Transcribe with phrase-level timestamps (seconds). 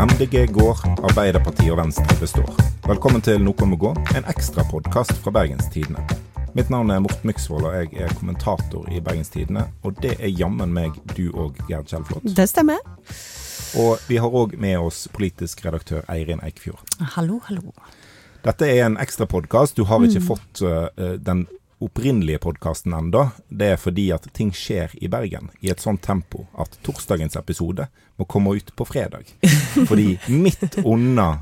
[0.00, 2.46] MDG går, Arbeiderpartiet og Venstre består.
[2.86, 6.00] Velkommen til Noen må gå, en ekstra podkast fra Bergenstidene.
[6.56, 9.66] Mitt navn er Morten Myksvold, og jeg er kommentator i Bergenstidene.
[9.84, 12.24] Og det er jammen meg du òg, Gerd Kjellflot.
[12.24, 12.80] Det stemmer.
[13.82, 16.80] Og vi har òg med oss politisk redaktør Eirin Eikfjord.
[17.18, 17.76] Hallo, hallo.
[18.40, 19.76] Dette er en ekstra podkast.
[19.76, 20.88] Du har ikke fått uh,
[21.20, 21.44] den
[21.80, 23.30] opprinnelige podkasten enda.
[23.48, 27.86] Det er fordi at ting skjer i Bergen i et sånt tempo at torsdagens episode
[28.20, 29.30] må komme ut på fredag.
[29.88, 31.40] Fordi midt unna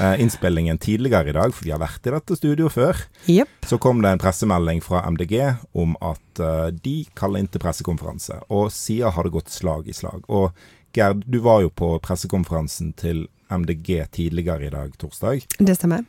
[0.00, 3.52] eh, innspillingen tidligere i dag, for vi har vært i dette studioet før, yep.
[3.62, 5.36] så kom det en pressemelding fra MDG
[5.78, 8.40] om at eh, de kaller inn til pressekonferanse.
[8.50, 10.26] Og siden har det gått slag i slag.
[10.26, 10.50] Og
[10.96, 15.44] Gerd, du var jo på pressekonferansen til MDG tidligere i dag, torsdag.
[15.58, 16.06] Det stemmer.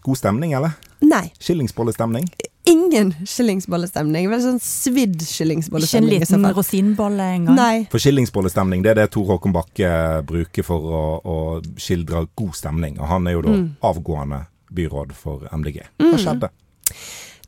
[0.00, 0.78] God stemning, eller?
[1.04, 1.26] Nei.
[1.38, 2.30] Skillingsbollestemning?
[2.68, 4.26] Ingen skillingsbollestemning.
[4.30, 6.20] Veldig sånn svidd skillingsbollestemning.
[6.20, 7.56] Ikke en liten rosinbolle engang.
[7.56, 7.86] Nei.
[7.92, 9.92] For skillingsbollestemning, det er det Tor Håkon Bakke
[10.28, 11.36] bruker for å, å
[11.80, 12.98] skildre god stemning.
[13.00, 13.66] Og han er jo da Mm.
[13.82, 15.80] avgående byråd for MDG.
[15.98, 16.50] Hva skjedde?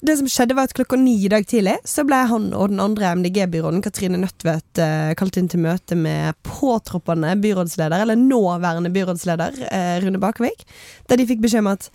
[0.02, 2.80] Det som skjedde var at klokka ni i dag tidlig så ble han og den
[2.82, 9.62] andre MDG-byråden, Katrine Nødtvedt, eh, kalt inn til møte med påtroppende byrådsleder, eller nåværende byrådsleder,
[9.70, 10.64] eh, Rune Bakevik,
[11.08, 11.88] der de fikk beskjed om at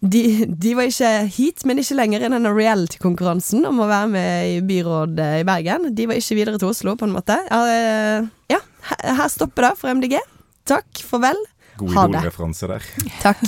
[0.00, 4.50] de, de var ikke hit, men ikke lenger i denne reality-konkurransen om å være med
[4.52, 5.88] i byrådet i Bergen.
[5.96, 7.34] De var ikke videre til Oslo, på en måte.
[7.50, 8.60] Ja, eh, ja
[9.02, 10.18] her, stopper det for MDG.
[10.68, 11.40] Takk, farvel.
[11.78, 11.90] God.
[11.94, 12.86] Idol-referanse der.
[13.26, 13.42] Takk.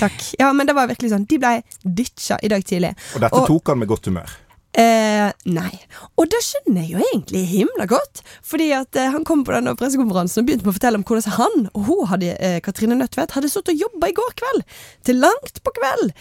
[0.00, 0.20] Takk.
[0.40, 1.26] Ja, men det var virkelig sånn.
[1.28, 2.94] De ble ditcha i dag tidlig.
[3.16, 4.36] Og dette Og- tok han med godt humør.
[4.80, 5.72] Eh, nei.
[6.16, 8.22] Og det skjønner jeg jo egentlig himla godt.
[8.46, 11.36] Fordi at eh, han kom på denne pressekonferansen og begynte med å fortelle om hvordan
[11.36, 14.64] han og hun hadde, eh, Katrine Nødtvedt hadde sittet og jobba i går kveld.
[15.08, 16.14] Til langt på kveld.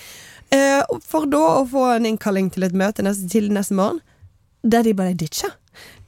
[0.55, 4.01] Eh, for da å få en innkalling til et møte neste, til neste morgen,
[4.65, 5.53] der de bare ditcha.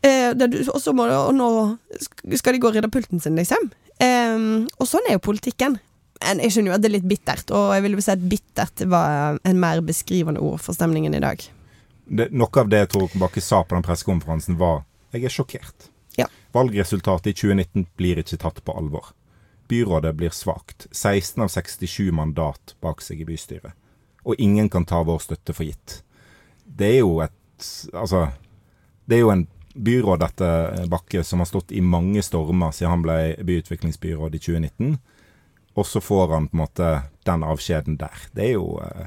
[0.03, 1.47] Eh, og så må og nå
[2.35, 3.69] skal de gå og rydde pulten sin, liksom.
[4.01, 5.77] Og sånn er jo politikken.
[6.21, 8.29] Men jeg skjønner jo at det er litt bittert, og jeg vil jo si at
[8.33, 11.45] bittert var en mer beskrivende ord for stemningen i dag.
[12.11, 14.83] Det, noe av det Tor Bakke sa på den pressekonferansen var
[15.15, 15.87] jeg er sjokkert.
[16.19, 16.27] Ja.
[16.51, 19.13] Valgresultatet i 2019 blir ikke tatt på alvor.
[19.71, 20.89] Byrådet blir svakt.
[20.91, 23.71] 16 av 67 mandat bak seg i bystyret.
[24.27, 26.01] Og ingen kan ta vår støtte for gitt.
[26.65, 27.37] Det er jo et
[27.93, 28.23] Altså,
[29.05, 29.43] det er jo en
[29.77, 34.95] byråd, dette Bakke, som har stått i mange stormer siden han ble byutviklingsbyråd i 2019.
[35.75, 36.89] Og så får han på en måte
[37.25, 38.25] den avskjeden der.
[38.35, 39.05] Det er jo eh,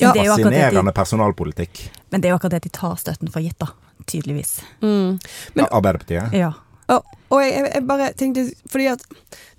[0.00, 1.84] Ja, fascinerende er jo de- personalpolitikk.
[2.10, 3.66] Men det er jo akkurat det de tar støtten for gitt, da.
[4.06, 4.60] Tydeligvis.
[4.80, 5.20] Men-
[5.54, 6.32] Ja, Arbeiderpartiet.
[6.34, 6.52] Ja.
[6.90, 9.04] Og, og jeg, jeg- bare tenkte Fordi at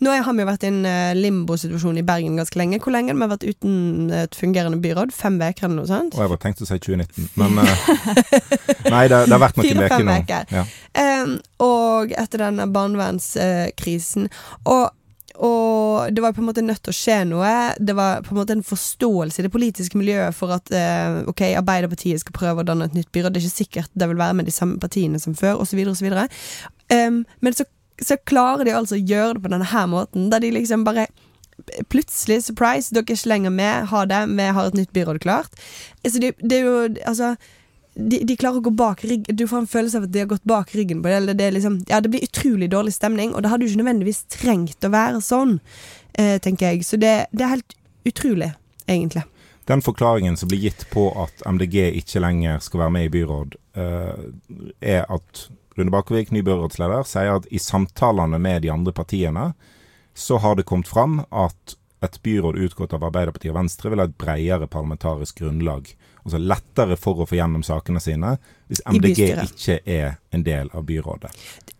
[0.03, 2.79] nå har vi jo vært i en limbosituasjon limbo-situasjon i Bergen ganske lenge.
[2.83, 5.13] Hvor lenge har vi vært uten et fungerende byråd?
[5.15, 6.15] Fem uker eller noe sånt?
[6.17, 7.85] Og jeg var tenkt å si 2019, men eh,
[8.91, 10.17] Nei, det, det har vært noen uker nå.
[10.51, 10.65] Ja.
[11.23, 14.27] Um, og etter denne barnevernskrisen.
[14.65, 14.89] og
[15.41, 17.51] og det var på en måte nødt til å skje noe.
[17.81, 21.41] Det var på en måte en forståelse i det politiske miljøet for at eh, ok,
[21.57, 23.33] Arbeiderpartiet skal prøve å danne et nytt byråd.
[23.33, 25.81] Det er ikke sikkert det vil være med de samme partiene som før, osv.
[25.89, 26.11] osv.
[26.93, 27.65] Um, men så,
[28.01, 31.09] så klarer de altså å gjøre det på denne her måten, der de liksom bare
[31.93, 35.59] Plutselig, surprise, dere er ikke lenger med, ha det, vi har et nytt byråd klart.
[36.01, 37.35] Altså, det, det er jo Altså
[37.93, 40.29] de, de klarer å gå bak ryggen Du får en følelse av at de har
[40.31, 41.35] gått bak ryggen på det.
[41.39, 44.87] Det, liksom, ja, det blir utrolig dårlig stemning, og det hadde jo ikke nødvendigvis trengt
[44.87, 45.57] å være sånn,
[46.13, 46.85] eh, tenker jeg.
[46.87, 47.75] Så det, det er helt
[48.07, 48.53] utrolig,
[48.87, 49.25] egentlig.
[49.69, 53.59] Den forklaringen som blir gitt på at MDG ikke lenger skal være med i byråd,
[53.77, 54.23] eh,
[54.95, 55.45] er at
[55.77, 59.51] Rune Bakkevik, ny byrådsleder, sier at i samtalene med de andre partiene,
[60.13, 64.07] så har det kommet fram at et byråd utgått av Arbeiderpartiet og Venstre vil ha
[64.09, 65.93] et bredere parlamentarisk grunnlag.
[66.21, 68.35] Altså lettere for å få gjennom sakene sine
[68.69, 71.31] hvis MDG ikke er en del av byrådet.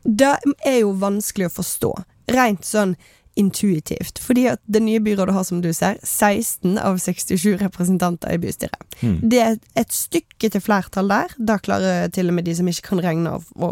[0.03, 0.33] Det
[0.65, 1.91] er jo vanskelig å forstå,
[2.33, 2.95] rent sånn
[3.39, 4.19] intuitivt.
[4.19, 8.97] Fordi at det nye byrådet har, som du ser, 16 av 67 representanter i bystyret.
[8.99, 9.17] Mm.
[9.31, 11.35] Det er et stykke til flertall der.
[11.39, 13.71] Da klarer til og med de som ikke kan regne å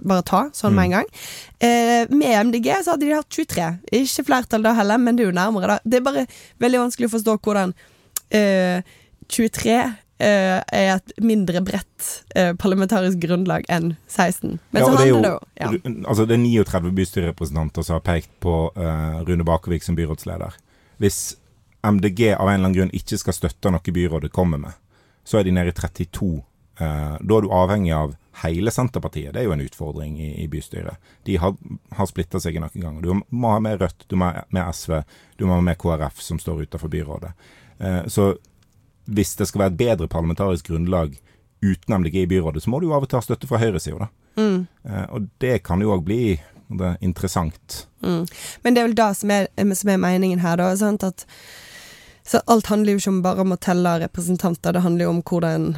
[0.00, 1.10] bare ta, sånn med en gang.
[1.60, 3.66] Eh, med MDG så hadde de hatt 23.
[4.00, 5.78] Ikke flertall da heller, men det er jo nærmere, da.
[5.84, 6.24] Det er bare
[6.62, 7.74] veldig vanskelig å forstå hvordan
[8.34, 8.96] eh,
[9.32, 9.80] 23
[10.18, 14.56] Uh, er et mindre bredt uh, parlamentarisk grunnlag enn 16.
[14.74, 15.92] Men Ja, så handler det jo, det jo ja.
[16.10, 20.58] altså det er 39 bystyrerepresentanter som har pekt på uh, Rune Bakervik som byrådsleder.
[20.98, 21.20] Hvis
[21.86, 24.74] MDG av en eller annen grunn ikke skal støtte noe byrådet kommer med,
[25.22, 26.32] så er de nede i 32.
[26.78, 28.14] Eh, da er du avhengig av
[28.44, 29.32] hele Senterpartiet.
[29.34, 30.98] Det er jo en utfordring i, i bystyret.
[31.26, 31.56] De har,
[31.98, 33.02] har splitta seg noen ganger.
[33.02, 35.00] Du må ha med Rødt, du må ha med SV,
[35.38, 37.32] du må ha med KrF, som står utenfor byrådet.
[37.78, 38.30] Eh, så
[39.08, 41.16] hvis det skal være et bedre parlamentarisk grunnlag
[41.64, 44.06] uten MDG i byrådet, så må du jo av og til ha støtte fra høyresida,
[44.06, 44.08] da.
[44.38, 44.66] Mm.
[44.84, 46.38] Eh, og det kan jo òg bli
[46.68, 47.86] Det er interessant.
[48.04, 48.26] Mm.
[48.62, 50.66] Men det er vel det som er, som er meningen her, da.
[50.76, 51.00] Sant?
[51.02, 51.24] At,
[52.28, 55.22] så alt handler jo ikke om bare om å telle representanter, det handler jo om
[55.24, 55.70] hvordan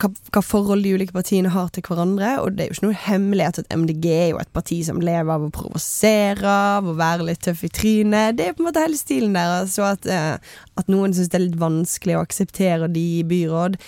[0.00, 2.32] hva, hva forhold de ulike partiene har til hverandre.
[2.42, 5.32] Og det er jo ikke noe hemmelighet at MDG er jo et parti som lever
[5.34, 8.38] av å provosere, av å være litt tøff i trynet.
[8.38, 9.56] Det er på en måte hele stilen der.
[9.68, 10.36] Og at, eh,
[10.80, 13.80] at noen syns det er litt vanskelig å akseptere de i byråd.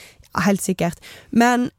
[0.46, 1.00] Helt sikkert.
[1.30, 1.70] Men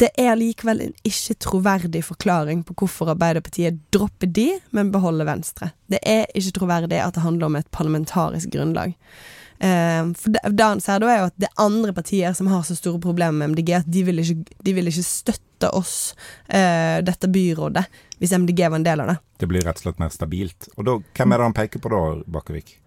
[0.00, 5.70] det er likevel en ikke troverdig forklaring på hvorfor Arbeiderpartiet dropper de, men beholder Venstre.
[5.92, 8.96] Det er ikke troverdig at det handler om et parlamentarisk grunnlag.
[9.62, 12.50] Eh, for det, det han ser da, er jo at det er andre partier som
[12.50, 15.96] har så store problemer med MDG, at de vil ikke, de vil ikke støtte oss,
[16.48, 17.84] eh, dette byrådet,
[18.18, 19.18] hvis MDG var en del av det.
[19.38, 20.66] Det blir rett og slett mer stabilt.
[20.74, 22.78] Og da, hvem er det han peker på da, Bakkevik?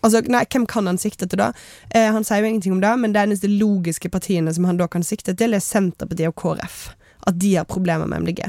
[0.00, 1.50] Altså, nei, Hvem kan han sikte til da?
[1.92, 4.88] Eh, han sier jo ingenting om det, men det eneste logiske partiene som han da
[4.90, 6.88] kan sikte til, er Senterpartiet og KrF.
[7.28, 8.48] At de har problemer med MDG.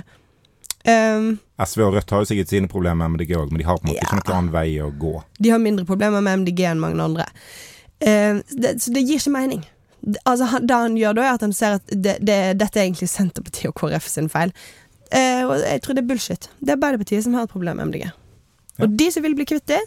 [0.87, 1.27] Um,
[1.61, 3.85] SV og Rødt har jo sikkert sine problemer med MDG òg, men de har på
[3.85, 4.07] en måte Ja.
[4.07, 5.11] ikke noen annen vei å gå.
[5.39, 7.27] de har mindre problemer med MDG enn mange andre.
[8.01, 9.61] Uh, det, så det gir ikke mening.
[10.25, 12.87] Altså, han, det han gjør da, er at han ser at det, det, dette er
[12.87, 14.49] egentlig Senterpartiet og KrF sin feil.
[15.13, 16.49] Uh, og jeg tror det er bullshit.
[16.59, 18.07] Det er Arbeiderpartiet som har et problem med MDG.
[18.09, 18.15] Ja.
[18.87, 19.81] Og de som vil bli kvitt det,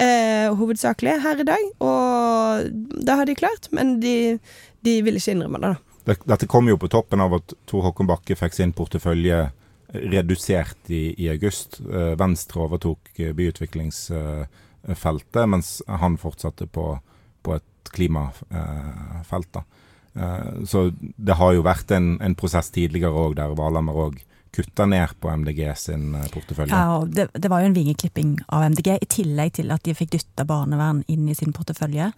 [0.00, 2.70] uh, hovedsakelig her i dag, og
[3.04, 4.38] det har de klart, men de,
[4.86, 5.74] de vil ikke innrømme det.
[5.74, 6.14] da.
[6.32, 9.50] Dette kom jo på toppen av at Tor Håkon Bakke fikk sin portefølje
[9.92, 11.80] redusert i, i august.
[11.80, 16.98] Eh, Venstre overtok eh, byutviklingsfeltet, mens han fortsatte på,
[17.42, 19.52] på et klimafelt.
[19.52, 19.62] da.
[20.14, 24.14] Eh, Så det har jo vært en, en prosess tidligere òg, der Valhammer òg
[24.52, 26.76] kutta ned på MDG sin portefølje.
[26.76, 29.94] Ja, og det, det var jo en vingeklipping av MDG, i tillegg til at de
[29.96, 32.10] fikk dytta barnevern inn i sin portefølje.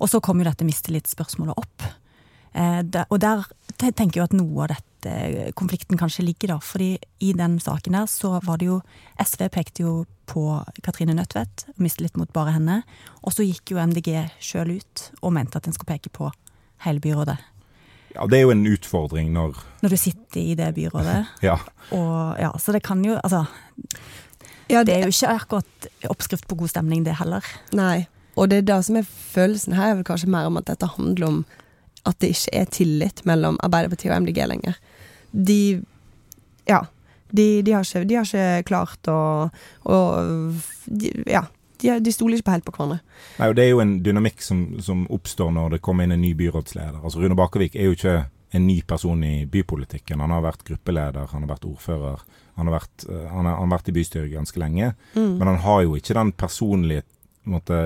[0.00, 1.78] Og så kom jo dette mistillitsspørsmålet opp.
[2.52, 3.44] Eh, og der
[3.78, 6.58] tenker jeg at noe av dette konflikten kanskje ligger, da.
[6.60, 8.80] fordi i den saken der så var det jo
[9.22, 9.92] SV pekte jo
[10.30, 10.42] på
[10.84, 12.82] Katrine Nødtvedt, mistillit mot bare henne.
[13.24, 14.12] Og så gikk jo MDG
[14.42, 16.30] sjøl ut og mente at en skulle peke på
[16.84, 17.38] hele byrådet.
[18.14, 21.26] Ja, det er jo en utfordring når Når du sitter i det byrådet.
[21.48, 21.58] Ja.
[21.94, 23.44] Og ja, Så det kan jo Altså,
[24.70, 27.44] Ja, det er jo ikke akkurat oppskrift på god stemning, det heller.
[27.72, 28.06] Nei.
[28.36, 30.86] Og det er det som er følelsen her, er vel kanskje mer om at dette
[30.86, 31.40] handler om
[32.08, 34.80] at det ikke er tillit mellom Arbeiderpartiet og MDG lenger.
[35.32, 35.60] De
[36.68, 36.86] Ja.
[37.30, 39.50] De, de, har, ikke, de har ikke klart å,
[39.86, 39.98] å
[40.86, 41.46] de, Ja.
[41.80, 42.98] De, de stoler ikke på helt på hverandre.
[43.38, 46.20] Nei, og Det er jo en dynamikk som, som oppstår når det kommer inn en
[46.20, 46.98] ny byrådsleder.
[47.00, 48.16] Altså Rune Bakervik er jo ikke
[48.50, 50.20] en ny person i bypolitikken.
[50.20, 52.22] Han har vært gruppeleder, han har vært ordfører,
[52.58, 54.92] han har vært, eh, han har, han har vært i bystyret ganske lenge.
[55.14, 55.38] Mm.
[55.38, 57.06] Men han har jo ikke den personlige
[57.48, 57.78] måte,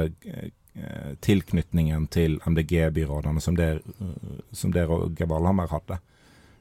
[1.21, 5.99] tilknytningen til MDG-byrådene som det, eh, som det Roger Valhammer hadde.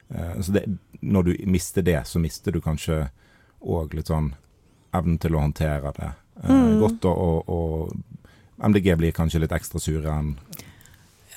[0.10, 0.65] Eh, Så det,
[1.01, 3.10] når du mister det, så mister du kanskje
[3.62, 4.33] òg litt sånn
[4.94, 6.12] evnen til å håndtere det
[6.44, 6.80] eh, Mm.
[6.80, 7.06] godt.
[7.06, 7.98] Og, og,
[8.63, 10.38] MDG blir kanskje litt ekstra sure enn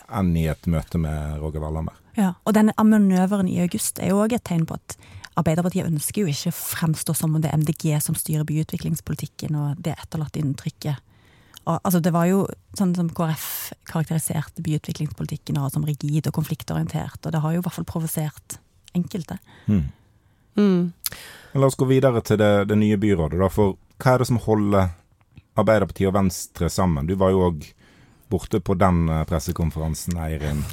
[0.09, 1.93] enn i et møte med Roger Valhammer.
[2.17, 4.97] Ja, og denne manøveren i august er jo òg et tegn på at
[5.37, 9.83] Arbeiderpartiet ønsker jo ikke å fremstå som om det er MDG som styrer byutviklingspolitikken og
[9.83, 11.03] det etterlatte inntrykket.
[11.67, 12.45] Altså, det var jo
[12.79, 13.47] sånn som KrF
[13.91, 18.61] karakteriserte byutviklingspolitikken som rigid og konfliktorientert, og det har jo i hvert fall provosert
[18.95, 19.39] enkelte.
[19.67, 19.89] Mm.
[20.57, 20.93] Mm.
[21.59, 23.41] La oss gå videre til det, det nye byrådet.
[23.41, 24.93] Da, for hva er det som holder
[25.57, 27.09] Arbeiderpartiet og Venstre sammen?
[27.09, 27.67] Du var jo òg
[28.33, 30.65] borte på den eh, pressekonferansen, Eirin.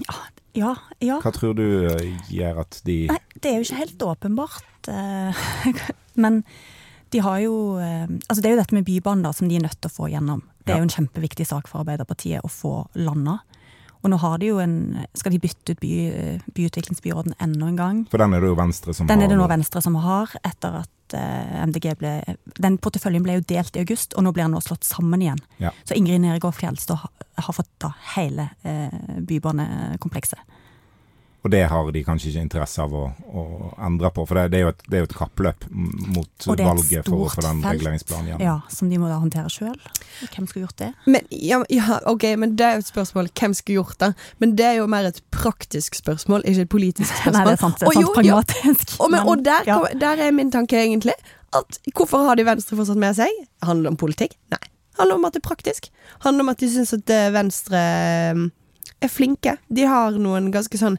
[0.53, 1.17] Ja, ja.
[1.23, 4.89] Hva tror du eh, gjør at de Nei, det er jo ikke helt åpenbart.
[4.93, 5.43] eh,
[6.23, 6.43] Men
[7.13, 9.79] de har jo Altså, det er jo dette med Bybanen da, som de er nødt
[9.81, 10.41] til å få gjennom.
[10.63, 13.39] Det er jo en kjempeviktig sak for Arbeiderpartiet å få landa.
[14.03, 15.93] Og nå har de jo en Skal de bytte ut by,
[16.55, 18.01] byutviklingsbyråden enda en gang?
[18.12, 20.34] For den er det jo Venstre som Den har er det nå Venstre som har,
[20.43, 22.13] etter at eh, MDG ble
[22.60, 25.39] Den porteføljen ble jo delt i august, og nå blir den nå slått sammen igjen.
[25.63, 25.72] Ja.
[25.88, 27.13] Så Ingrid Neregård Fjelstad har,
[27.48, 28.91] har fått da hele eh,
[29.24, 30.60] bybanekomplekset.
[31.43, 33.41] Og det har de kanskje ikke interesse av å, å
[33.83, 36.62] endre på, for det, det, er jo et, det er jo et kappløp mot Og
[36.63, 37.73] valget for å få den felt.
[37.75, 38.43] reguleringsplanen igjen.
[38.45, 39.75] Ja, Som de må da håndtere sjøl.
[40.23, 40.89] Hvem skulle gjort det?
[41.03, 44.12] Men, ja, ja, ok, men det er jo et spørsmål hvem skulle gjort det.
[44.39, 47.35] Men det er jo mer et praktisk spørsmål, ikke et politisk spørsmål.
[47.41, 47.79] Nei, det er sant.
[47.81, 48.95] Det er Og sant jo, pragmatisk.
[49.01, 49.79] Og, men, og der, ja.
[50.05, 51.17] der er min tanke egentlig
[51.53, 53.43] at hvorfor har de Venstre fortsatt med seg?
[53.67, 54.39] Handler det om politikk?
[54.53, 54.63] Nei.
[54.97, 55.91] Handler om at det er praktisk.
[56.23, 58.41] Handler om at de syns at eh, Venstre eh,
[59.03, 59.57] er flinke.
[59.73, 60.97] De har noen ganske sånn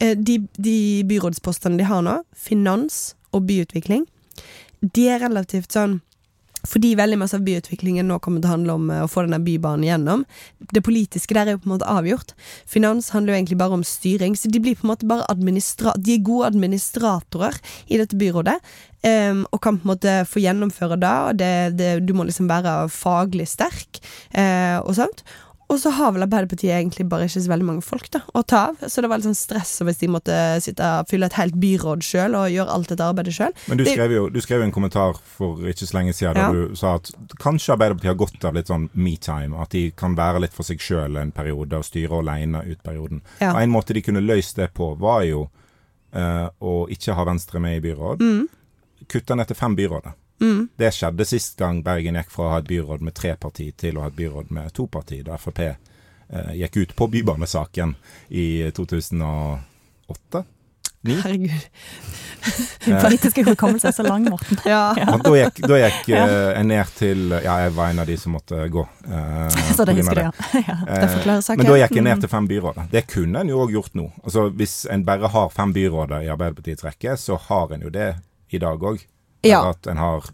[0.00, 0.76] de, de
[1.08, 4.06] byrådspostene de har nå, finans og byutvikling,
[4.80, 6.00] de er relativt sånn
[6.68, 9.40] fordi veldig masse av byutviklingen nå kommer til å handle om eh, å få denne
[9.44, 10.24] bybanen gjennom.
[10.74, 12.34] Det politiske der er jo på en måte avgjort.
[12.68, 15.94] Finans handler jo egentlig bare om styring, så de blir på en måte bare administra
[15.96, 18.60] De er gode administratorer i dette byrådet,
[19.00, 21.12] Um, og kan på en måte få gjennomføre det.
[21.30, 23.96] Og det, det du må liksom være faglig sterk
[24.36, 25.22] uh, og sånt.
[25.70, 28.62] Og så har vel Arbeiderpartiet egentlig bare ikke så veldig mange folk da, å ta
[28.70, 28.80] av.
[28.90, 32.34] Så det var litt sånn stress hvis de måtte sitte fylle et helt byråd sjøl
[32.38, 33.54] og gjøre alt dette arbeidet sjøl.
[33.70, 36.48] Men du skrev jo du skrev jo en kommentar for ikke så lenge siden Ja.
[36.50, 37.12] der du sa at
[37.42, 39.54] kanskje Arbeiderpartiet har godt av litt sånn me-time.
[39.62, 43.22] At de kan være litt for seg sjøl en periode og styre aleine ut perioden.
[43.40, 43.54] Ja.
[43.54, 45.48] Og En måte de kunne løst det på, var jo
[46.16, 48.20] uh, å ikke ha Venstre med i byråd.
[48.20, 48.48] Mm.
[49.08, 50.18] Kutte ned til fem byråder.
[50.40, 50.68] Mm.
[50.76, 53.98] Det skjedde sist gang Bergen gikk fra å ha et byråd med tre parti til
[53.98, 57.94] å ha et byråd med to parti, da Frp eh, gikk ut på bybanesaken
[58.28, 60.44] i 2008?
[61.02, 61.14] Ni?
[61.16, 61.50] Herregud.
[63.02, 64.58] Politiske hukommelse er så lang, Morten.
[64.68, 64.94] Ja.
[65.00, 65.14] Ja.
[65.24, 66.24] da gikk, da gikk ja.
[66.28, 68.84] jeg ned til Ja, jeg var en av de som måtte gå.
[69.08, 70.32] eh, Så det husker du, ja.
[70.68, 70.76] ja.
[70.76, 71.62] Eh, Det forklarer saken.
[71.62, 72.90] Men da gikk jeg ned til fem byråder.
[72.92, 74.10] Det kunne en jo òg gjort nå.
[74.24, 78.10] Altså Hvis en bare har fem byråder i Arbeiderpartiets rekke, så har en jo det
[78.52, 79.00] i dag òg.
[79.42, 79.62] Ja.
[79.70, 80.28] At en har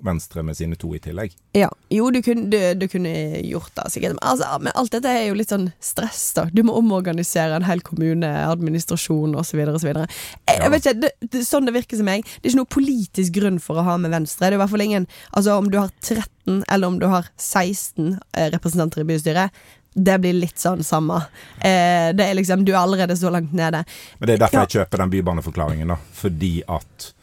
[0.00, 1.32] Venstre med sine to i tillegg.
[1.58, 3.10] Ja, jo du kunne, du, du kunne
[3.42, 4.12] gjort det sikkert.
[4.14, 6.44] Men, altså, men alt dette er jo litt sånn stress, da.
[6.54, 9.58] Du må omorganisere en hel kommune, administrasjon osv.
[9.74, 9.88] osv.
[9.88, 10.06] Jeg,
[10.46, 10.54] Ja.
[10.62, 12.22] jeg vet ikke, det, det, sånn det virker som meg.
[12.22, 14.46] Det er ikke noe politisk grunn for å ha med Venstre.
[14.46, 17.26] Det er i hvert fall ingen Altså om du har 13 eller om du har
[17.34, 19.50] 16 eh, representanter i bystyret.
[19.98, 21.24] Det blir litt sånn samme.
[21.58, 23.82] Eh, det er liksom, Du er allerede så langt nede.
[24.20, 24.66] Men det er derfor Ja.
[24.68, 25.98] jeg kjøper den bybaneforklaringen, da.
[26.14, 27.14] Fordi at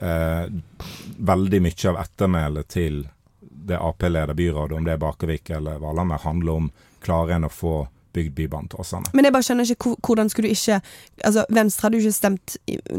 [0.00, 0.50] eh,
[1.18, 3.02] veldig mye av ettermælet til
[3.40, 6.70] det Ap-leder byrådet, om det er Bakervik eller Valhammer, handler om
[7.04, 7.74] klarer en å få
[8.12, 9.12] bygd Bybanen til Åsane.
[9.14, 10.80] Men jeg bare skjønner ikke hvordan skulle du ikke
[11.24, 12.56] Altså Venstre hadde jo ikke stemt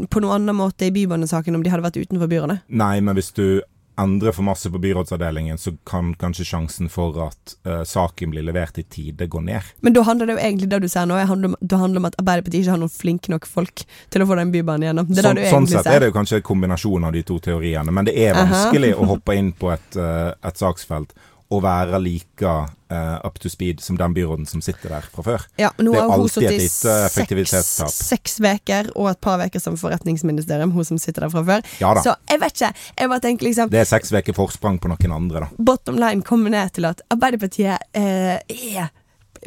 [0.08, 2.62] på noen annen måte i bybanesaken om de hadde vært utenfor byrådet.
[2.68, 3.60] Nei, men hvis du
[4.00, 8.78] endrer for masse på byrådsavdelingen, så kan kanskje sjansen for at uh, saken blir levert
[8.78, 9.72] i tide, gå ned.
[9.80, 12.02] Men da handler det jo egentlig det du sier nå, er handler om, det handler
[12.02, 15.10] om at Arbeiderpartiet ikke har noen flinke nok folk til å få den bybanen gjennom.
[15.10, 15.96] Det er sånn, sånn sett ser.
[15.96, 19.10] er det jo kanskje en kombinasjon av de to teoriene, men det er vanskelig å
[19.12, 21.12] hoppe inn på et, uh, et saksfelt
[21.52, 25.44] og være like uh, up to speed som den byråden som sitter der fra før.
[25.60, 30.72] Ja, nå har hun sittet i seks, seks veker og et par veker som forretningsministerium,
[30.74, 31.66] hun som sitter der fra før.
[31.82, 32.04] Ja da.
[32.04, 32.72] Så jeg vet ikke.
[32.98, 35.62] Jeg bare tenker liksom Det er seks uker forsprang på noen andre, da.
[35.72, 38.90] Bottom line kommer ned til at Arbeiderpartiet eh, er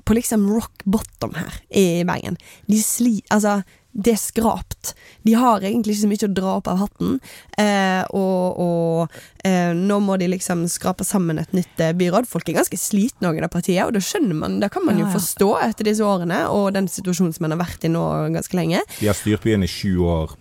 [0.04, 2.38] på liksom rock bottom her i Bergen.
[2.68, 3.20] De sli...
[3.32, 3.62] Altså,
[3.96, 4.90] det er skrapt.
[5.24, 7.14] De har egentlig ikke så mye å dra opp av hatten.
[7.58, 9.14] Eh, og og
[9.48, 12.28] eh, nå må de liksom skrape sammen et nytt eh, byråd.
[12.28, 15.00] Folk er ganske slitne òg i det partiet, og det skjønner man Det kan man
[15.00, 15.16] jo Ja, ja.
[15.16, 18.04] forstå etter disse årene og den situasjonen som man har vært i nå
[18.36, 18.82] ganske lenge.
[19.00, 20.36] De har styrt byen i sju år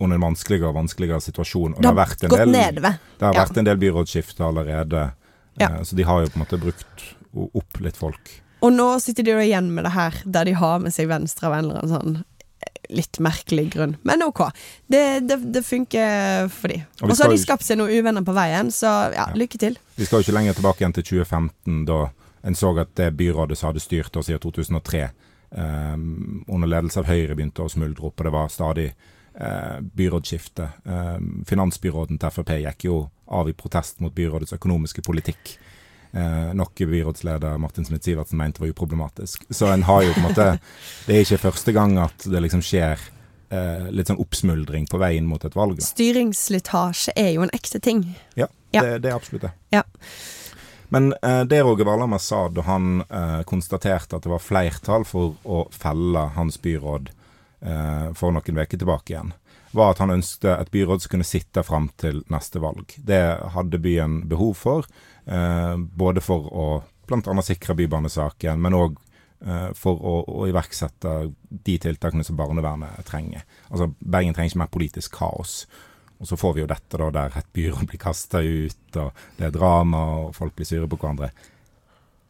[0.00, 1.76] under en vanskeligere og vanskeligere situasjon.
[1.76, 2.98] Og Det har vært en del, nedover.
[3.18, 3.44] Det har Ja.
[3.46, 5.12] vært en del byrådsskifter allerede,
[5.60, 5.68] Ja.
[5.70, 7.14] eh, så de har jo på en måte brukt
[7.54, 8.42] opp litt folk.
[8.62, 11.46] Og nå sitter de jo igjen med det her, der de har med seg Venstre
[11.46, 12.24] av en eller annen sånn
[12.90, 13.96] litt merkelig grunn.
[14.02, 14.42] Men ok,
[14.86, 16.80] det, det, det funker for de.
[17.02, 19.34] Og Og så har de skapt seg noen uvenner på veien, så ja, Ja.
[19.34, 19.78] lykke til.
[19.96, 22.08] Vi skal jo ikke lenger tilbake igjen til 2015, da
[22.46, 25.00] en så at det byrådet som hadde styrt oss siden 2003,
[25.50, 25.96] eh,
[26.46, 28.86] under ledelse av Høyre, begynte å smuldre opp, og det var stadig
[29.34, 30.68] eh, byrådsskifte.
[30.86, 35.56] Eh, finansbyråden til Frp gikk jo av i protest mot byrådets økonomiske politikk.
[36.16, 39.44] Eh, noe byrådsleder Martin Smith-Sivertsen mente var uproblematisk.
[39.50, 40.46] Så en har jo på en måte
[41.06, 43.02] Det er ikke første gang at det liksom skjer
[43.52, 45.76] eh, litt sånn oppsmuldring på vei inn mot et valg.
[45.80, 45.84] Da.
[45.90, 48.06] Styringsslitasje er jo en ekte ting.
[48.38, 48.82] Ja, Ja.
[48.82, 49.52] Det, det er absolutt det.
[49.72, 49.84] Ja.
[50.88, 55.36] Men eh, det Roger Valhammer sa da han eh, konstaterte at det var flertall for
[55.44, 57.10] å felle hans byråd
[57.60, 59.32] eh, for noen uker tilbake igjen,
[59.76, 62.94] var at han ønsket et byråd som kunne sitte fram til neste valg.
[62.96, 63.22] Det
[63.54, 64.86] hadde byen behov for,
[65.26, 66.68] eh, både for å
[67.06, 67.42] bl.a.
[67.42, 68.96] sikre bybanesaken, men òg
[69.46, 71.16] eh, for å, å iverksette
[71.48, 73.44] de tiltakene som barnevernet trenger.
[73.70, 75.66] Altså, Bergen trenger ikke mer politisk kaos.
[76.16, 79.50] Og så får vi jo dette da, der et byråd blir kasta ut, og det
[79.50, 81.30] er drama, og folk blir sure på hverandre.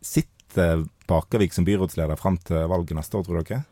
[0.03, 3.63] Sitter Bakervik som byrådsleder fram til valget neste år, tror dere?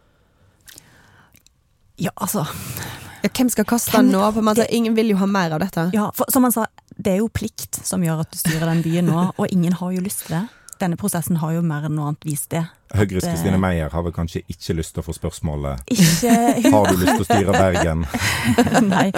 [1.98, 2.46] Ja, altså
[3.24, 4.24] Ja, hvem skal kaste Hvem- den nå?
[4.36, 5.88] På en måte, ingen vil jo ha mer av dette.
[5.96, 6.66] Ja, for som han sa,
[6.96, 9.92] det er jo plikt som gjør at du styrer den byen nå, og ingen har
[9.96, 10.42] jo lyst til det.
[10.80, 12.64] Denne prosessen har jo mer enn noe annet vist det.
[12.94, 16.34] Høyres Kristine Meyer har vel kanskje ikke lyst til å få spørsmålet Ikke
[16.74, 18.04] Har du lyst til å styre Bergen
[18.92, 19.08] Nei.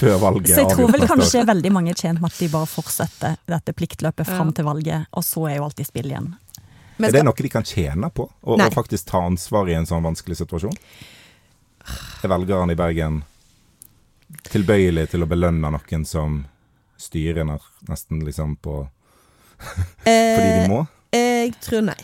[0.00, 2.66] før valget Så jeg tror vel kanskje veldig mange er tjent med at de bare
[2.66, 4.56] fortsetter dette pliktløpet fram Ja.
[4.58, 6.32] til valget, og så er jo alt i spill igjen.
[6.98, 8.28] Men Er det noe de kan tjene på?
[8.46, 10.74] Å faktisk ta ansvar i en sånn vanskelig situasjon?
[12.22, 13.22] Er velgerne i Bergen
[14.48, 16.42] tilbøyelige til å belønne noen som
[17.00, 17.46] styrer
[17.88, 18.82] nesten liksom på
[20.04, 20.80] Eh, Fordi de må?
[21.12, 21.98] Jeg tror nei.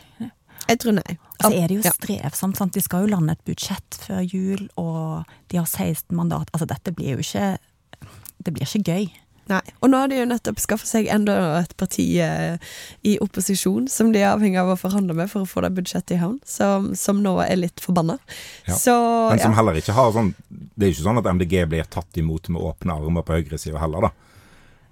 [0.69, 1.17] Jeg tror nei.
[1.39, 2.59] Så er det jo strevsomt.
[2.59, 2.75] sant?
[2.75, 6.51] De skal jo lande et budsjett før jul, og de har 16 mandat.
[6.53, 7.57] Altså, dette blir jo ikke
[8.39, 9.07] Det blir ikke gøy.
[9.49, 9.63] Nei.
[9.81, 12.61] Og nå har de jo nettopp skaffet seg enda et parti eh,
[13.09, 16.19] i opposisjon som de er avhengig av å forhandle med for å få det budsjettet
[16.19, 18.19] i havn, som, som nå er litt forbanna.
[18.69, 18.77] Ja.
[18.77, 18.95] Så
[19.33, 19.61] Men som ja.
[19.63, 22.65] heller ikke har sånn Det er jo ikke sånn at MDG blir tatt imot med
[22.71, 24.29] åpne armer på høyresida heller, da.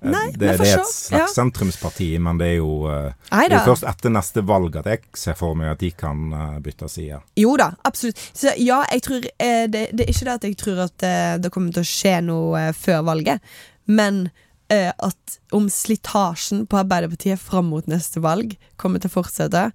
[0.02, 1.26] Eh, Nei, det, det er et slags ja.
[1.32, 5.04] sentrumsparti, men det er jo eh, Det er jo først etter neste valg at jeg
[5.16, 7.20] ser for meg at de kan eh, bytte side.
[7.40, 8.20] Jo da, absolutt.
[8.32, 11.06] Så ja, jeg tror det, det er ikke det at jeg tror at
[11.42, 14.26] det kommer til å skje noe før valget, men
[14.74, 19.68] at om slitasjen på Arbeiderpartiet fram mot neste valg kommer til å fortsette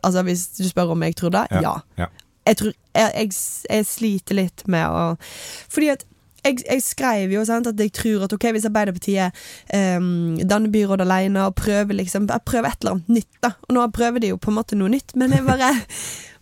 [0.00, 2.08] Altså hvis du spør om jeg tror det, Ja, ja.
[2.48, 3.34] Jeg tror jeg, jeg,
[3.68, 5.02] jeg sliter litt med å
[5.68, 6.06] Fordi at
[6.42, 9.42] jeg, skrev jo sant, at jeg tror at ok, hvis Arbeiderpartiet
[9.98, 13.52] um, danner byråd alene og prøver liksom jeg prøver et eller annet nytt, da.
[13.68, 15.70] Og nå prøver de jo på en måte noe nytt, men jeg bare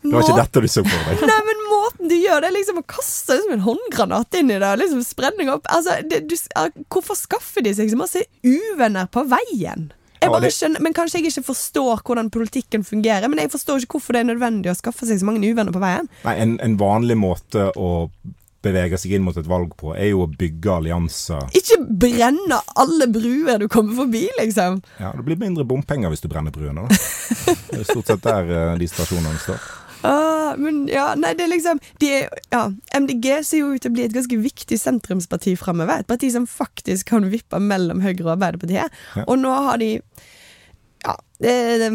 [0.00, 1.26] Det var ikke dette du så for deg.
[1.28, 1.69] Nei, men måten
[2.08, 5.50] du gjør det, liksom å kaste liksom en håndgranat inn i det, og liksom sprenning
[5.52, 6.36] opp Altså, det, du,
[6.92, 9.90] hvorfor skaffer de seg så masse uvenner på veien?
[10.20, 13.96] Jeg bare skjønner, men Kanskje jeg ikke forstår hvordan politikken fungerer, men jeg forstår ikke
[13.98, 16.10] hvorfor det er nødvendig å skaffe seg så mange uvenner på veien.
[16.26, 17.90] Nei, en, en vanlig måte å
[18.60, 21.46] bevege seg inn mot et valg på, er jo å bygge allianser.
[21.56, 24.82] Ikke brenne alle bruer du kommer forbi, liksom.
[25.00, 26.98] Ja, Det blir mindre bompenger hvis du brenner bruene, da.
[27.70, 29.64] Det er stort sett der eh, de stasjonene står.
[30.06, 32.62] Ah, men ja, nei, det er liksom de er, ja,
[32.96, 36.00] MDG ser jo ut til å bli et ganske viktig sentrumsparti framover.
[36.00, 39.00] Et parti som faktisk kan vippe mellom Høyre og Arbeiderpartiet.
[39.16, 39.24] Ja.
[39.26, 39.96] Og nå har de
[41.00, 41.86] Ja, det er,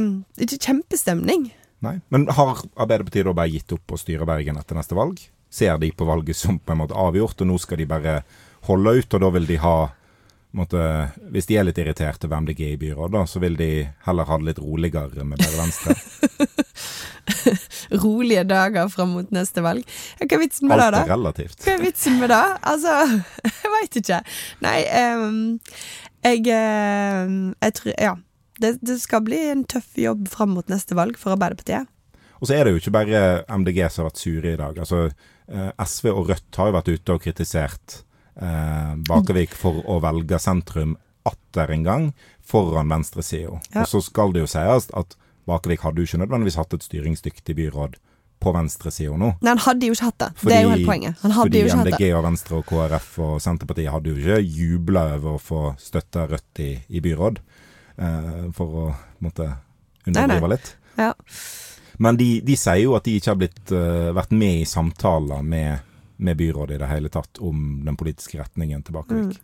[0.41, 1.51] ikke kjempestemning.
[1.85, 1.99] Nei.
[2.09, 5.19] Men har Arbeiderpartiet da bare gitt opp å styre Bergen etter neste valg?
[5.53, 8.15] Ser de på valget som på en måte avgjort, og nå skal de bare
[8.65, 9.75] holde ut, og da vil de ha
[10.55, 10.81] måtte,
[11.33, 13.69] Hvis de er litt irriterte ved MDG i byrådet, så vil de
[14.05, 15.97] heller ha det litt roligere med dere Venstre.
[18.03, 19.87] Rolige dager fram mot neste valg.
[20.19, 21.01] Hva er vitsen med det, da?
[21.01, 21.57] Alt er relativt.
[21.65, 22.43] Hva er vitsen med det?
[22.71, 22.95] Altså,
[23.63, 24.21] jeg veit ikke.
[24.65, 24.77] Nei,
[25.15, 25.43] um,
[26.25, 28.15] jeg ehm, Jeg tror Ja.
[28.55, 31.89] Det, det skal bli en tøff jobb fram mot neste valg for Arbeiderpartiet.
[32.39, 34.77] Og så er det jo ikke bare MDG som har vært sure i dag.
[34.79, 35.09] Altså,
[35.51, 37.97] eh, SV og Rødt har jo vært ute og kritisert
[38.41, 40.95] eh, Bakervik for å velge sentrum
[41.25, 42.09] atter en gang
[42.45, 43.59] foran venstresida.
[43.73, 43.83] Ja.
[43.83, 47.55] Og så skal det jo sies at Bakervik hadde jo ikke nødvendigvis hatt et styringsdyktig
[47.57, 47.97] byråd
[48.41, 49.31] på venstresida nå.
[49.41, 50.29] Nei, han hadde jo ikke hatt det.
[50.43, 51.19] det er jo helt poenget.
[51.21, 51.93] Han hadde fordi jo ikke hatt det.
[51.95, 56.25] MDG og Venstre og KrF og Senterpartiet hadde jo ikke jubla over å få støtte
[56.29, 57.39] Rødt i, i byråd,
[57.97, 58.87] eh, for å
[59.25, 59.49] måtte
[60.05, 60.73] underdrive litt.
[60.99, 61.13] Ja.
[61.97, 65.43] Men de, de sier jo at de ikke har blitt, uh, vært med i samtaler
[65.45, 65.85] med,
[66.17, 69.39] med byrådet i det hele tatt om den politiske retningen til Bakervik.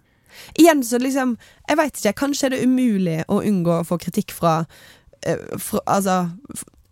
[0.56, 1.34] Igjen så liksom
[1.68, 2.14] Jeg veit ikke.
[2.22, 4.66] Kanskje er det umulig å unngå å få kritikk fra,
[5.26, 6.32] eh, fra Altså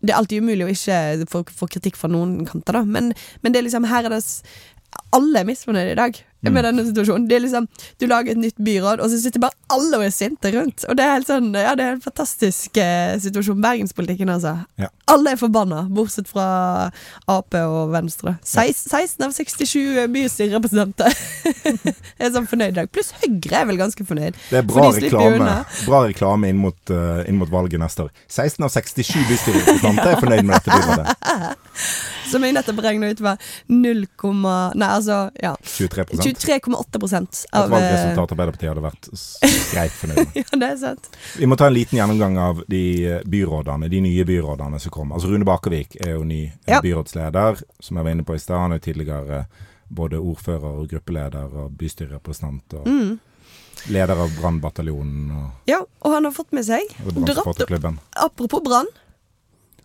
[0.00, 2.84] det er alltid umulig å ikke få, kritikk fra noen kanter, da.
[2.84, 3.12] Men,
[3.42, 4.22] men det er liksom her er det
[5.12, 6.29] Alle er misfornøyde i dag Mm.
[6.48, 7.28] Med denne situasjonen.
[7.28, 7.66] Det er liksom
[8.00, 10.84] Du lager et nytt byråd, og så sitter bare alle og er sinte rundt.
[10.88, 13.60] Og det er helt sånn Ja, det er en fantastisk eh, situasjon.
[13.60, 14.56] Bergenspolitikken, altså.
[14.80, 14.88] Ja.
[15.10, 16.90] Alle er forbanna, bortsett fra
[17.28, 18.38] Ap og Venstre.
[18.46, 21.14] Seis- 16 av 67 bystyrerepresentanter
[22.22, 22.90] er sånn fornøyd i dag.
[22.94, 24.38] Pluss Høyre er vel ganske fornøyd.
[24.50, 25.50] Det er bra reklame,
[25.86, 28.14] bra reklame inn, mot, uh, inn mot valget neste år.
[28.28, 31.60] 16 av 67 bystyrerepresentanter er fornøyd med dette byrådet.
[32.30, 33.40] Som jeg nettopp regna ut var
[33.72, 34.04] 0,
[34.78, 39.08] nei, altså ja 23 23,8 Et av At valgresultatet Arbeiderpartiet hadde vært
[39.72, 40.36] greit fornøyd med.
[40.40, 41.08] Ja, det er sant.
[41.38, 45.16] Vi må ta en liten gjennomgang av de eh, byrådene, de nye byrådene som kommer.
[45.18, 46.80] Altså Rune Bakervik er jo ny eh, Ja.
[46.84, 48.58] byrådsleder, som jeg var inne på i stad.
[48.60, 49.44] Han er tidligere
[49.88, 53.18] både ordfører og gruppeleder og bystyrerepresentant og Mm.
[53.88, 56.82] leder av Brannbataljonen Ja, og han har fått med seg
[58.16, 58.86] Apropos brann.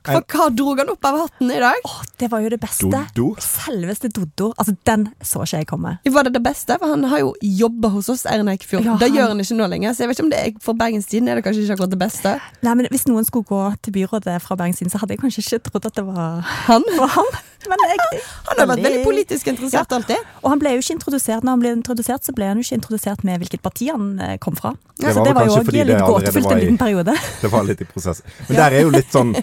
[0.06, 1.82] For hva drog han opp av hatten i dag?
[1.90, 2.90] Åh, det var jo det beste.
[3.16, 3.28] Doddo.
[3.42, 4.52] Selveste Doddo.
[4.58, 5.96] Altså, den så ikke jeg komme.
[6.06, 6.78] Var det det beste?
[6.80, 8.86] For han har jo jobba hos oss, Eirin Eikefjord.
[8.86, 10.52] Ja, Det han- gjør han ikke nå lenger, så jeg vet ikke om det er
[10.62, 12.40] for Bergenstiden er det kanskje ikke akkurat det beste.
[12.64, 15.64] Nei, men Hvis noen skulle gå til byrådet fra Bergenstiden, så hadde jeg kanskje ikke
[15.72, 17.26] trodd at det var Han, var han.
[17.72, 20.24] Men jeg, han har vært veldig politisk interessert alltid.
[20.44, 22.80] Og han ble jo ikke introdusert Når han ble introdusert, så ble han jo ikke
[22.80, 24.74] introdusert med hvilket parti han eh, kom fra.
[25.00, 27.16] Det så det var jo òg litt gåtefullt en liten periode.
[27.44, 28.22] Det var litt i prosess.
[28.48, 29.34] Men der er jo litt sånn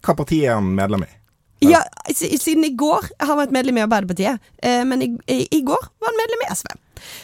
[0.00, 1.10] Hva parti er han medlem i?
[1.60, 1.82] Ja,
[2.16, 5.82] Siden i går har han vært medlem i Arbeiderpartiet, eh, men i, i, i går
[6.00, 6.70] var han medlem i SV.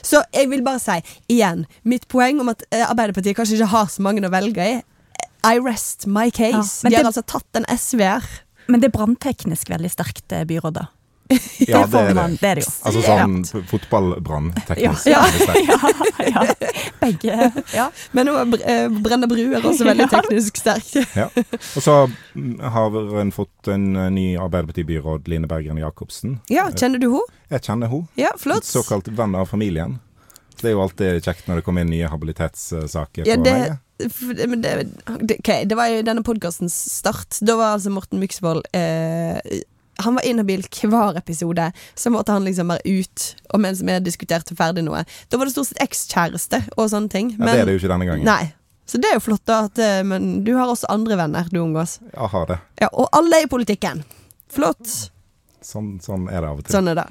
[0.05, 0.99] Så jeg vil bare si,
[1.33, 4.77] igjen, mitt poeng om at eh, Arbeiderpartiet kanskje ikke har så mange å velge i.
[5.47, 6.83] I rest my case.
[6.85, 8.25] Ja, De har det- altså tatt en SVR.
[8.67, 10.87] Men det er brannteknisk veldig sterkt eh, byråd, da.
[11.59, 12.71] Ja, det, er man, det er det jo.
[12.87, 13.63] Altså sånn ja.
[13.71, 15.09] fotballbrannteknisk.
[15.11, 15.23] Ja.
[15.27, 15.71] det sterkt.
[16.23, 16.45] ja, ja.
[17.01, 17.51] Begge.
[17.75, 17.89] Ja.
[18.15, 20.93] Men eh, Brenne Bru er også veldig teknisk sterk.
[21.19, 21.29] Ja.
[21.35, 21.99] Og så
[22.77, 26.41] har en fått en ny Arbeiderparti-byråd, Line Bergeren Jacobsen.
[26.53, 27.27] Ja, kjenner du henne?
[27.51, 28.11] Jeg kjenner henne.
[28.19, 28.67] Ja, flott.
[28.67, 29.99] Såkalt venn av familien.
[30.61, 33.57] Det er jo alltid kjekt når det kommer inn nye habilitetssaker Ja, det,
[34.49, 34.75] men det,
[35.21, 37.39] det, okay, det var jo denne podkastens start.
[37.41, 39.39] Da var altså Morten Myksvold eh,
[40.05, 41.71] Han var inhabil hver episode.
[41.95, 45.07] Så måtte han liksom være ut, og mens vi diskuterte ferdig noe.
[45.33, 47.33] Da var det stort sett ekskjæreste og sånne ting.
[47.39, 48.29] Ja, det er det jo ikke denne gangen.
[48.29, 48.53] Nei.
[48.87, 49.65] Så det er jo flott, da.
[49.67, 51.99] At, eh, men du har også andre venner du omgås.
[52.13, 52.61] Jeg har det.
[52.85, 54.05] Ja, og alle er i politikken.
[54.53, 55.11] Flott.
[55.67, 56.77] Sånn, sånn er det av og til.
[56.77, 57.09] Sånn er det.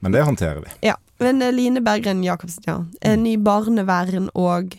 [0.00, 0.70] Men det håndterer vi.
[0.88, 0.94] Ja.
[1.20, 2.78] Men eh, Line Berggren Jacobsen, ja.
[3.04, 4.78] En ny barnevern og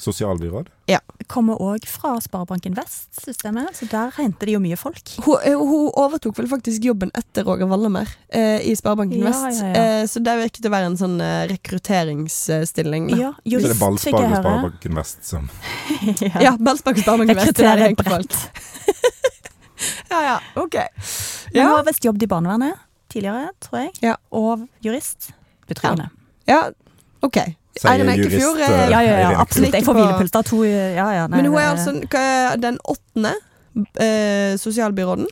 [0.00, 0.70] Sosialbyråd.
[1.30, 5.12] Kommer òg fra Sparebanken Vest-systemet, så der henter de jo mye folk.
[5.22, 9.60] Hun, eh, hun overtok vel faktisk jobben etter Roger Wallemer eh, i Sparebanken Ja, Vest.
[9.60, 9.84] ja, ja.
[10.00, 13.10] Eh, så det virket å være en sånn eh, rekrutteringsstilling.
[13.14, 14.34] Ja, Ja, Så det er Ballspark og.
[14.40, 15.46] Sparebanken Vest som
[16.26, 16.34] Ja.
[16.48, 17.60] Ja, og Sparebanken Vest.
[17.62, 18.40] Er Rekrutterer bredt.
[20.10, 20.74] Ja, ja, ok.
[21.54, 23.92] Men hun har visst jobbet i barnevernet tidligere, tror jeg.
[24.04, 24.14] Ja.
[24.30, 25.32] Og jurist.
[25.70, 26.08] Betryggende.
[26.50, 26.62] ja
[27.22, 27.36] ok.
[27.78, 29.74] sier Eirin Eikefjord eh, Ja, ja, ja, absolutt.
[29.76, 30.42] Jeg får hvilepuls da.
[30.46, 32.22] To, ja, ja, nei, Men hun er altså hva
[32.54, 33.34] er den åttende
[34.02, 35.28] eh, sosialbyråden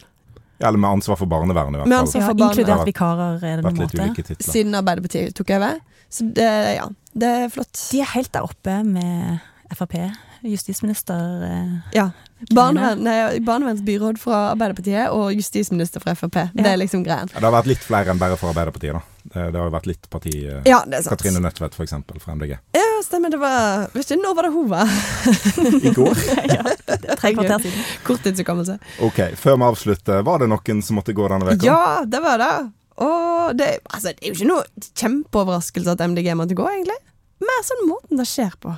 [0.61, 2.07] Eller med ansvar for barnevernet, i hvert Med fall.
[2.07, 2.55] ansvar for barn.
[2.55, 4.39] Inkludert vikarer, er det noe noen måte.
[4.47, 5.79] siden Arbeiderpartiet tok over.
[6.11, 7.75] Så det, ja, det er flott.
[7.93, 9.39] De er helt der oppe med
[9.75, 9.99] Frp.
[10.47, 12.11] Justisminister eh, Ja.
[12.55, 16.37] Barnevern, nei, Barnevernsbyråd fra Arbeiderpartiet og justisminister fra Frp.
[16.55, 17.31] Det er liksom greien.
[17.33, 19.19] Ja, det har vært litt flere enn bare for Arbeiderpartiet, da.
[19.29, 21.19] Det, det har jo vært litt parti eh, Ja, det er sant.
[21.19, 22.55] Katrine Nødtvedt, eksempel, fra MDG.
[22.79, 23.33] Ja, stemmer.
[23.35, 24.95] Det var Vet ikke, Når var det hun var?
[25.91, 26.23] I går.
[26.55, 26.63] ja,
[27.19, 27.83] Tre kvarter siden.
[28.07, 28.79] Korttidshukommelse.
[29.05, 31.67] Ok, Før vi avslutter, var det noen som måtte gå denne uka?
[31.67, 32.55] Ja, det var det.
[33.05, 36.97] Og det, altså, det er jo ikke noe kjempeoverraskelse at MDG måtte gå, egentlig.
[37.45, 38.73] Mer sånn måten det skjer på.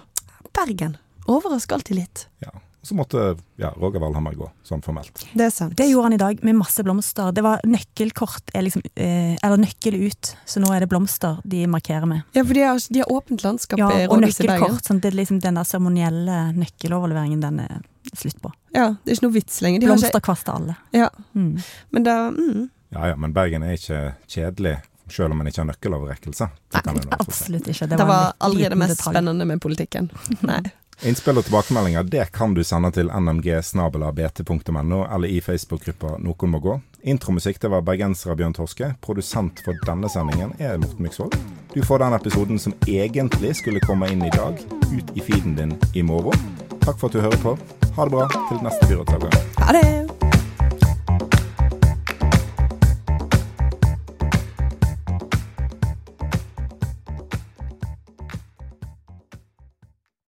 [0.57, 0.99] Bergen
[1.31, 2.27] overrasker alltid litt.
[2.43, 2.53] Ja.
[2.83, 5.27] Så måtte ja, Roger Valhammer gå, sånn formelt.
[5.37, 5.75] Det er sant.
[5.77, 7.29] Det gjorde han i dag med masse blomster.
[7.37, 11.67] Det var nøkkelkort, er liksom, eh, eller nøkkel ut, så nå er det blomster de
[11.69, 12.23] markerer med.
[12.33, 14.63] Ja, for de har, de har åpent landskap Ja, i Rådhuset i Bergen.
[14.65, 14.89] nøkkelkort.
[14.89, 17.83] Sånn, det er liksom den der seremonielle nøkkeloverleveringen, den er
[18.17, 18.53] slutt på.
[18.75, 19.81] Ja, det er ikke noe vits lenger.
[19.81, 20.77] De Blomsterkvast til alle.
[20.97, 21.63] ja, Mm.
[21.93, 22.71] men da mm.
[22.93, 26.49] Ja ja, men Bergen er ikke kjedelig, selv om en ikke har nøkkeloverrekkelse.
[26.73, 27.43] Det kan en i hvert fall si.
[27.45, 27.87] Absolutt ikke.
[27.89, 29.15] Det, Det, var en aldri det mest detalj.
[29.15, 30.11] spennende med politikken.
[30.43, 30.63] Nei.
[31.01, 36.75] Innspill og tilbakemeldinger det kan du sende til nmg-bt.no eller i Facebook-gruppa Noen må gå.
[37.09, 38.93] Intromusikk det var bergenser Bjørn Torske.
[39.01, 41.39] Produsent for denne sendingen er Morten Myksvold.
[41.73, 44.61] Du får den episoden som egentlig skulle komme inn i dag,
[44.93, 46.37] ut i feeden din i morgen.
[46.85, 47.57] Takk for at du hører på.
[47.97, 49.45] Ha det bra til neste byrådsavgang.
[49.65, 50.10] Ha det!